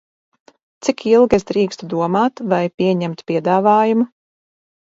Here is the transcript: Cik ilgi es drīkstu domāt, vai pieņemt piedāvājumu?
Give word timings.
Cik 0.87 1.03
ilgi 1.09 1.37
es 1.39 1.45
drīkstu 1.51 1.89
domāt, 1.93 2.43
vai 2.55 2.61
pieņemt 2.81 3.23
piedāvājumu? 3.29 4.09